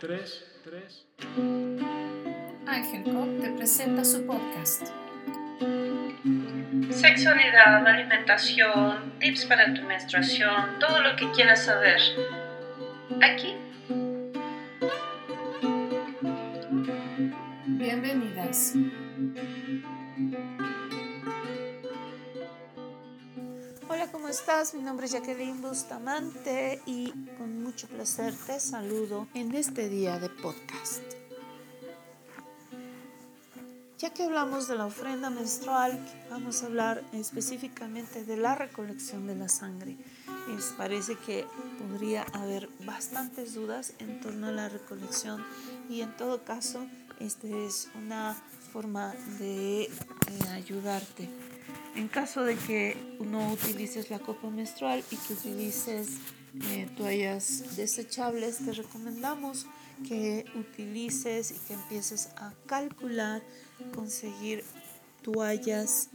[0.00, 1.06] tres, tres.
[2.66, 4.88] Ángel Cop te presenta su podcast.
[6.90, 12.00] Sexualidad, alimentación, tips para tu menstruación, todo lo que quieras saber.
[13.22, 13.54] Aquí.
[17.66, 18.74] Bienvenidas.
[23.88, 24.74] Hola, ¿cómo estás?
[24.74, 30.28] Mi nombre es Jacqueline Bustamante y con mucho placer te saludo en este día de
[30.28, 31.02] podcast.
[33.98, 35.98] Ya que hablamos de la ofrenda menstrual,
[36.30, 39.96] vamos a hablar específicamente de la recolección de la sangre.
[40.56, 41.44] Es, parece que
[41.80, 45.44] podría haber bastantes dudas en torno a la recolección
[45.90, 46.86] y en todo caso,
[47.18, 48.36] esta es una
[48.72, 49.90] forma de eh,
[50.52, 51.28] ayudarte.
[51.96, 56.20] En caso de que no utilices la copa menstrual y que utilices
[56.64, 59.66] eh, toallas desechables, te recomendamos
[60.06, 63.42] que utilices y que empieces a calcular,
[63.94, 64.64] conseguir
[65.22, 66.10] toallas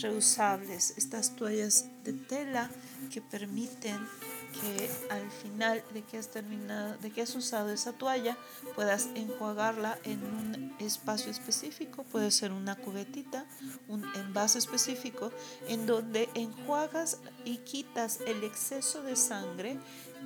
[0.00, 2.70] reusables, estas toallas de tela
[3.12, 3.98] que permiten
[4.46, 8.36] que al final de que has terminado, de que has usado esa toalla,
[8.74, 13.46] puedas enjuagarla en un espacio específico, puede ser una cubetita,
[13.88, 15.32] un envase específico,
[15.68, 19.78] en donde enjuagas y quitas el exceso de sangre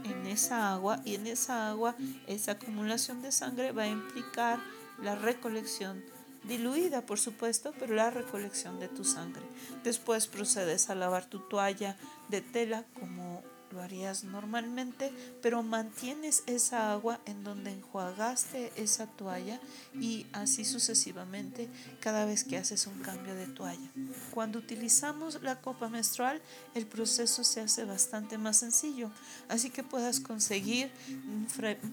[0.04, 1.94] en esa agua y en esa agua
[2.26, 4.60] esa acumulación de sangre va a implicar
[5.02, 6.02] la recolección
[6.44, 9.42] diluida por supuesto, pero la recolección de tu sangre.
[9.84, 11.96] Después procedes a lavar tu toalla
[12.28, 13.29] de tela como
[13.72, 19.60] lo harías normalmente, pero mantienes esa agua en donde enjuagaste esa toalla
[19.94, 21.68] y así sucesivamente
[22.00, 23.90] cada vez que haces un cambio de toalla.
[24.32, 26.40] Cuando utilizamos la copa menstrual,
[26.74, 29.10] el proceso se hace bastante más sencillo,
[29.48, 31.46] así que puedas conseguir un,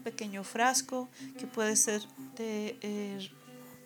[0.04, 2.02] pequeño frasco que puede ser
[2.36, 2.78] de...
[2.82, 3.30] Eh,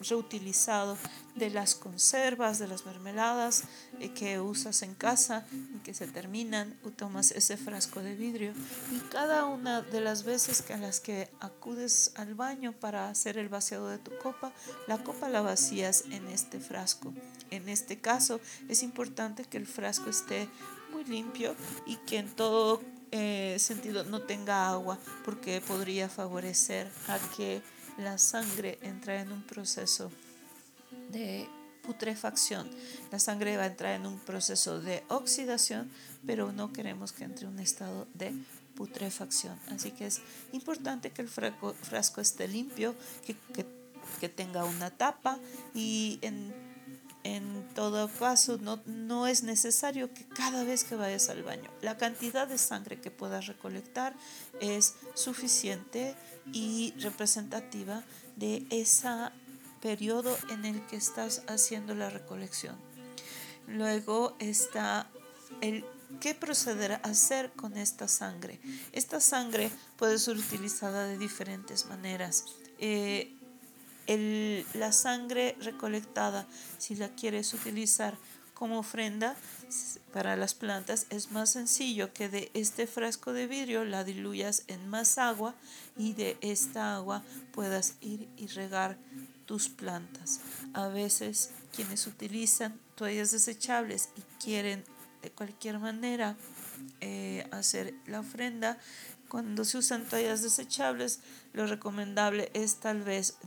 [0.04, 0.98] reutilizado
[1.36, 3.64] de las conservas, de las mermeladas
[4.00, 8.54] eh, que usas en casa y que se terminan, o tomas ese frasco de vidrio
[8.92, 13.38] y cada una de las veces que a las que acudes al baño para hacer
[13.38, 14.52] el vaciado de tu copa,
[14.88, 17.14] la copa la vacías en este frasco.
[17.50, 20.50] En este caso es importante que el frasco esté
[20.92, 27.20] muy limpio y que en todo eh, sentido no tenga agua porque podría favorecer a
[27.36, 27.62] que
[28.04, 30.12] la sangre entra en un proceso
[31.10, 31.48] de
[31.84, 32.70] putrefacción.
[33.12, 35.90] La sangre va a entrar en un proceso de oxidación,
[36.26, 38.34] pero no queremos que entre en un estado de
[38.76, 39.58] putrefacción.
[39.70, 40.22] Así que es
[40.54, 42.96] importante que el frasco, esté limpio,
[43.26, 43.36] que,
[44.20, 45.40] que, tenga una tapa
[45.74, 46.54] y en,
[47.24, 51.98] en todo caso no, no es necesario que cada vez que vayas al baño la
[51.98, 54.16] cantidad de sangre que puedas recolectar
[54.60, 56.16] es suficiente
[56.52, 58.04] y representativa
[58.36, 59.10] de ese
[59.82, 62.76] periodo en el que estás haciendo la recolección.
[63.68, 65.10] Luego está
[65.62, 65.86] el
[66.20, 68.60] qué proceder a hacer con esta sangre.
[68.92, 72.46] Esta sangre puede ser utilizada de diferentes maneras.
[72.80, 73.38] Eh,
[74.08, 76.48] la sangre recolectada,
[76.78, 78.18] si la quieres utilizar
[78.54, 79.36] como ofrenda
[80.14, 84.88] para las plantas es más sencillo que de este frasco de vidrio la diluyas en
[84.88, 85.56] más agua
[85.98, 87.24] y de esta agua
[87.54, 89.00] puedas ir y regar
[89.46, 90.42] tus plantas.
[90.74, 94.84] A veces quienes utilizan toallas desechables y quieren
[95.24, 96.36] de cualquier manera
[97.00, 98.78] eh, hacer la ofrenda,
[99.28, 101.22] cuando se usan toallas desechables,
[101.54, 103.38] lo recomendable es tal vez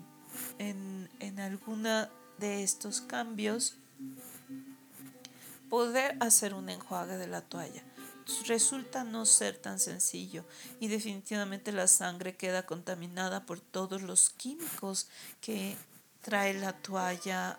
[0.59, 3.77] en, en alguna de estos cambios
[5.69, 7.83] poder hacer un enjuague de la toalla.
[8.47, 10.44] Resulta no ser tan sencillo
[10.81, 15.09] y definitivamente la sangre queda contaminada por todos los químicos
[15.41, 15.77] que
[16.23, 17.59] trae la toalla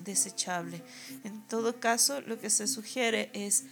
[0.00, 0.82] desechable.
[1.24, 3.64] En todo caso, lo que se sugiere es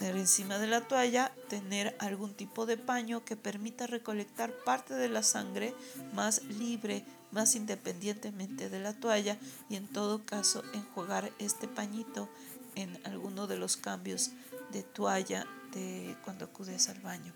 [0.00, 5.22] encima de la toalla tener algún tipo de paño que permita recolectar parte de la
[5.22, 5.74] sangre
[6.14, 9.38] más libre, más independientemente de la toalla
[9.68, 12.28] y en todo caso enjuagar este pañito
[12.74, 14.30] en alguno de los cambios
[14.72, 17.32] de toalla de cuando acudes al baño.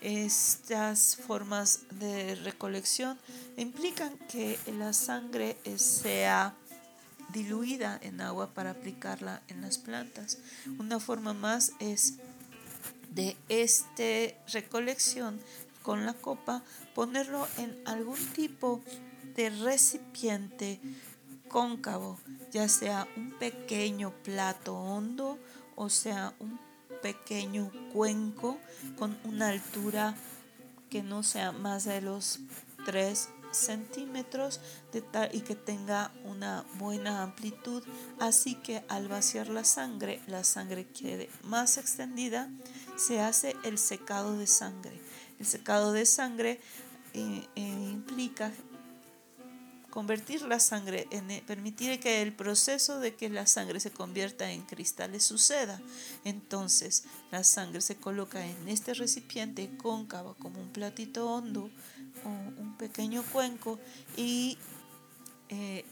[0.00, 3.18] Estas formas de recolección
[3.56, 6.54] implican que la sangre sea
[7.32, 10.38] diluida en agua para aplicarla en las plantas.
[10.78, 12.14] Una forma más es
[13.10, 15.40] de esta recolección
[15.82, 16.62] con la copa
[16.94, 18.82] ponerlo en algún tipo
[19.38, 20.80] de recipiente
[21.46, 22.18] cóncavo,
[22.50, 25.38] ya sea un pequeño plato hondo
[25.76, 26.58] o sea un
[27.02, 28.58] pequeño cuenco
[28.98, 30.16] con una altura
[30.90, 32.40] que no sea más de los
[32.84, 34.60] 3 centímetros
[35.32, 37.84] y que tenga una buena amplitud.
[38.18, 42.50] Así que al vaciar la sangre la sangre quede más extendida
[42.96, 45.00] se hace el secado de sangre.
[45.38, 46.60] El secado de sangre
[47.14, 48.52] eh, eh, implica
[49.90, 54.50] convertir la sangre, en, e, permitir que el proceso de que la sangre se convierta
[54.50, 55.80] en cristales suceda.
[56.24, 61.70] Entonces, la sangre se coloca en este recipiente cóncavo como un platito hondo
[62.24, 63.78] o un pequeño cuenco
[64.16, 64.58] y
[65.48, 65.84] eh,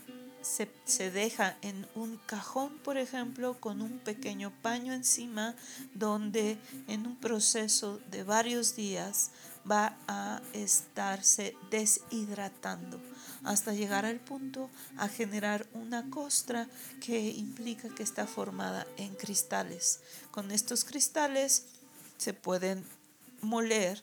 [0.46, 5.54] se, se, deja en un cajón, por ejemplo, con un pequeño paño encima,
[5.94, 9.30] donde en un proceso de varios días
[9.68, 13.00] va a estarse deshidratando
[13.44, 16.68] hasta llegar al punto a generar una costra
[17.00, 20.00] que implica que está formada en cristales.
[20.30, 21.66] Con estos cristales
[22.18, 22.84] se pueden
[23.40, 24.02] moler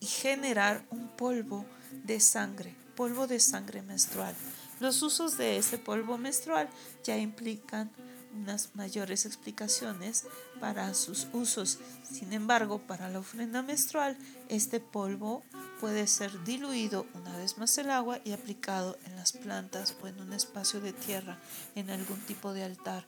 [0.00, 1.64] y generar un polvo
[2.04, 4.34] de sangre, polvo de sangre menstrual.
[4.80, 6.68] Los usos de ese polvo menstrual
[7.02, 7.90] ya implican
[8.34, 10.26] unas mayores explicaciones
[10.60, 11.78] para sus usos.
[12.02, 14.16] Sin embargo, para la ofrenda menstrual,
[14.48, 15.42] este polvo
[15.80, 20.20] puede ser diluido una vez más el agua y aplicado en las plantas o en
[20.20, 21.38] un espacio de tierra,
[21.74, 23.04] en algún tipo de altar.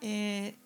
[0.00, 0.56] Eh,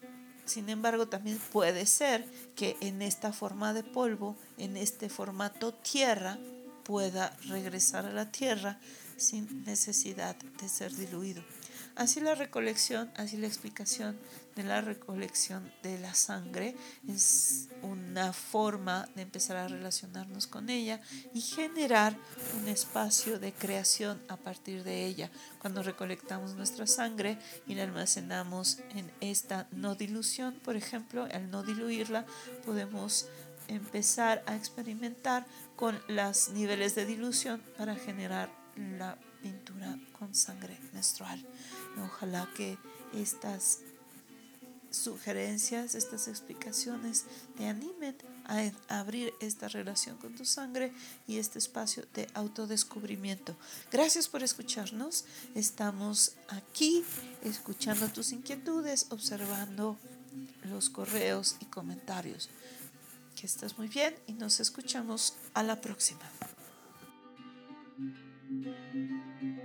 [0.45, 6.39] sin embargo, también puede ser que en esta forma de polvo, en este formato tierra,
[6.83, 8.81] pueda regresar a la tierra
[9.17, 11.43] sin necesidad de ser diluido.
[11.95, 14.19] Así la recolección, así la explicación
[14.57, 16.75] de la recolección de la sangre
[17.07, 21.01] es una forma de empezar a relacionarnos con ella
[21.35, 22.17] y generar
[22.59, 25.31] un espacio de creación a partir de ella.
[25.59, 31.63] Cuando recolectamos nuestra sangre y la almacenamos en esta no dilución, por ejemplo, al no
[31.63, 32.25] diluirla,
[32.65, 33.27] podemos
[33.69, 41.45] empezar a experimentar con los niveles de dilución para generar la pintura con sangre menstrual.
[42.05, 42.79] Ojalá que
[43.15, 43.81] estas
[44.91, 47.25] sugerencias, estas explicaciones
[47.57, 50.93] te animen a abrir esta relación con tu sangre
[51.27, 53.57] y este espacio de autodescubrimiento.
[53.91, 55.25] Gracias por escucharnos.
[55.55, 57.05] Estamos aquí
[57.43, 59.97] escuchando tus inquietudes, observando
[60.65, 62.49] los correos y comentarios.
[63.39, 66.31] Que estés muy bien y nos escuchamos a la próxima.
[68.53, 69.62] Música